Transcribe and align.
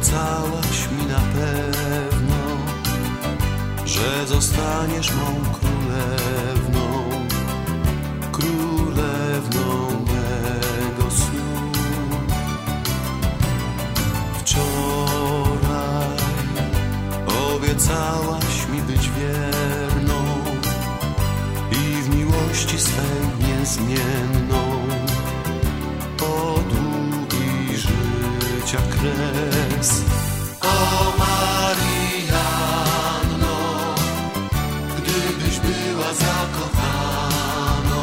Obiecałaś 0.00 0.88
mi 0.90 1.06
na 1.06 1.20
pewno, 1.34 2.36
że 3.84 4.26
zostaniesz 4.26 5.12
mą 5.12 5.26
królewną, 5.52 7.04
królewną 8.32 9.90
mego 9.90 11.10
snu. 11.10 11.70
Wczoraj 14.38 16.16
obiecałaś 17.54 18.68
mi 18.72 18.82
być 18.82 19.10
wierną 19.10 20.24
i 21.72 22.02
w 22.02 22.16
miłości 22.16 22.78
swej 22.78 23.48
niezmienną. 23.48 24.69
Życia 28.70 28.82
kres. 28.90 29.90
O 30.60 30.64
Marianno, 31.18 32.34
gdybyś 34.96 35.56
była 35.58 36.14
zakochaną, 36.14 38.02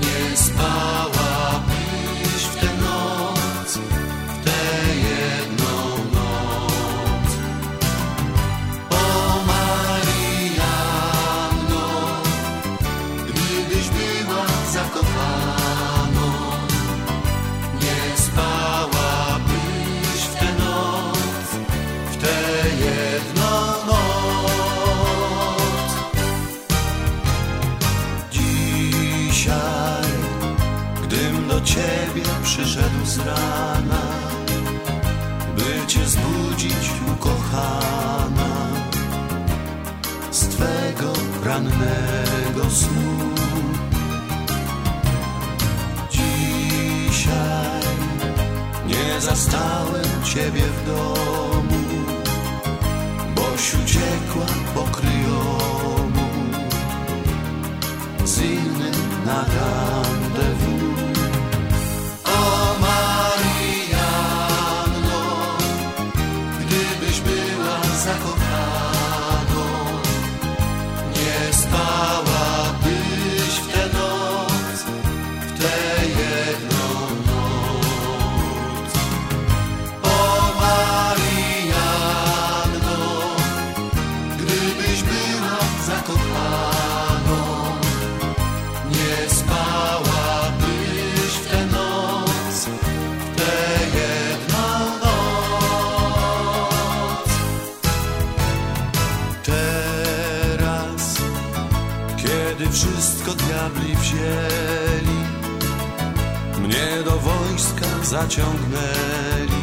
nie 0.00 0.36
spałabyś 0.36 2.42
w 2.52 2.54
tę 2.60 2.68
noc, 2.82 3.70
w 3.76 3.78
tę 4.44 4.60
jedną 4.96 5.74
noc. 6.14 7.30
O 8.90 8.92
Marianno, 9.46 10.66
gdybyś 13.24 13.86
była 13.88 14.44
zakochaną, 14.72 15.59
Dzisiaj, 29.40 30.12
gdym 31.02 31.48
do 31.48 31.60
ciebie 31.60 32.22
przyszedł 32.42 33.04
z 33.04 33.18
rana, 33.18 34.02
by 35.56 35.86
cię 35.86 36.06
zbudzić, 36.06 36.90
ukochana, 37.12 38.66
z 40.30 40.40
twego 40.40 41.12
rannego 41.44 42.70
snu. 42.70 43.34
Dzisiaj 46.10 47.80
nie 48.86 49.20
zastałem 49.20 50.24
ciebie 50.24 50.62
w 50.62 50.86
domu, 50.86 51.84
boś 53.34 53.74
uciekła 53.74 54.46
pokryjomu 54.74 55.49
na 59.30 59.44
randewu. 59.54 60.74
O 62.24 62.38
gdybyś 66.60 67.20
była 67.20 67.78
zakochaną, 68.04 68.49
wszystko 102.72 103.34
diabli 103.34 103.96
wzięli, 103.96 105.18
mnie 106.58 107.02
do 107.04 107.10
wojska 107.10 107.86
zaciągnęli, 108.02 109.62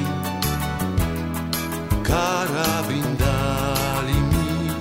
karabin 2.04 3.18
dali 3.18 4.14
mi. 4.14 4.72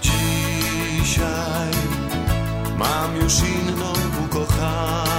Dzisiaj 0.00 1.72
mam 2.78 3.16
już 3.16 3.34
inną 3.40 3.92
ukochaną, 4.24 5.17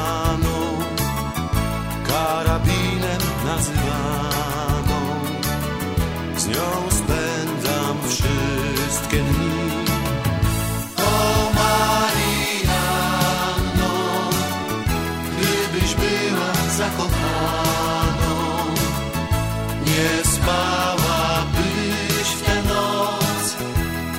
nie 20.00 20.26
spałabyś 20.26 22.28
w 22.38 22.42
tę 22.46 22.56
noc, 22.64 23.46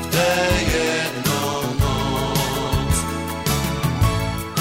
w 0.03 0.05
tę 0.15 0.33
jedną 0.77 1.43
noc. 1.83 2.95
O 4.57 4.59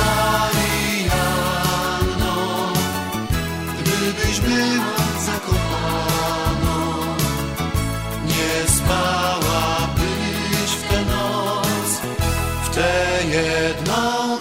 Marianno, 0.00 2.36
gdybyś 3.78 4.36
była 4.40 4.98
zakochaną, 5.28 6.78
nie 8.26 8.54
spałabyś 8.68 10.70
w 10.80 10.82
tę 10.88 10.98
noc, 11.04 11.90
w 12.64 12.66
tę 12.74 12.92
jedną 13.24 14.33